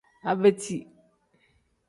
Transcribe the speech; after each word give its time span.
Abeti. 0.31 0.77